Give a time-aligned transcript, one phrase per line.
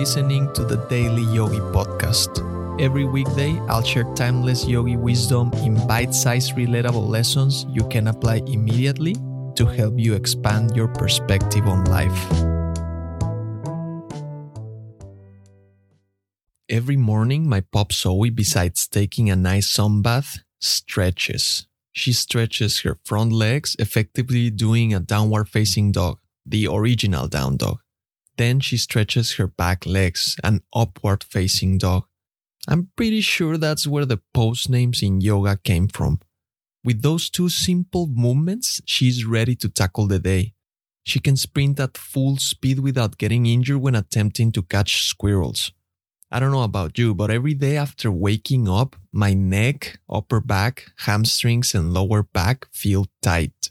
[0.00, 2.40] listening to the Daily Yogi Podcast.
[2.80, 8.40] Every weekday, I'll share timeless yogi wisdom in bite sized, relatable lessons you can apply
[8.46, 9.12] immediately
[9.56, 12.16] to help you expand your perspective on life.
[16.70, 21.68] Every morning, my pop Zoe, besides taking a nice sun bath, stretches.
[21.92, 27.80] She stretches her front legs, effectively doing a downward facing dog, the original down dog.
[28.36, 32.04] Then she stretches her back legs, an upward facing dog.
[32.68, 36.20] I'm pretty sure that's where the pose names in yoga came from.
[36.84, 40.54] With those two simple movements, she's ready to tackle the day.
[41.04, 45.72] She can sprint at full speed without getting injured when attempting to catch squirrels.
[46.30, 50.92] I don't know about you, but every day after waking up, my neck, upper back,
[50.98, 53.70] hamstrings, and lower back feel tight.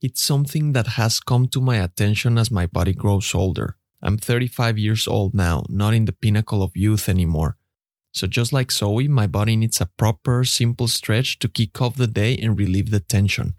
[0.00, 3.76] It's something that has come to my attention as my body grows older.
[4.02, 7.56] I'm 35 years old now, not in the pinnacle of youth anymore.
[8.12, 12.06] So, just like Zoe, my body needs a proper, simple stretch to kick off the
[12.06, 13.54] day and relieve the tension.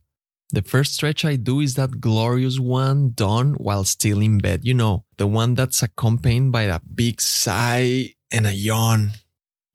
[0.52, 4.62] The first stretch I do is that glorious one done while still in bed.
[4.64, 9.12] You know, the one that's accompanied by a big sigh and a yawn.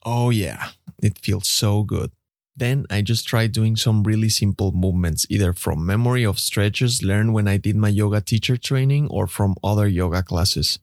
[0.03, 0.69] Oh, yeah,
[1.01, 2.11] it feels so good.
[2.57, 7.33] Then I just try doing some really simple movements, either from memory of stretches learned
[7.33, 10.79] when I did my yoga teacher training or from other yoga classes.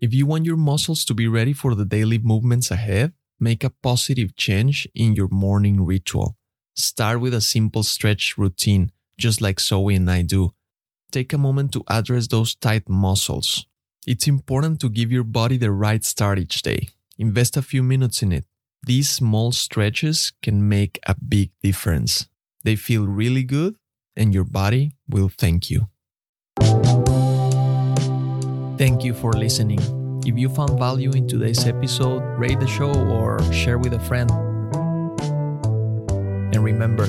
[0.00, 3.70] If you want your muscles to be ready for the daily movements ahead, make a
[3.70, 6.36] positive change in your morning ritual.
[6.74, 10.52] Start with a simple stretch routine, just like Zoe and I do.
[11.12, 13.66] Take a moment to address those tight muscles.
[14.06, 16.88] It's important to give your body the right start each day.
[17.18, 18.44] Invest a few minutes in it.
[18.86, 22.28] These small stretches can make a big difference.
[22.64, 23.76] They feel really good,
[24.16, 25.88] and your body will thank you.
[28.78, 29.80] Thank you for listening.
[30.24, 34.30] If you found value in today's episode, rate the show or share with a friend.
[36.54, 37.06] And remember,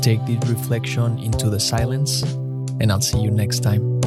[0.00, 2.22] take this reflection into the silence,
[2.80, 4.00] and I'll see you next time.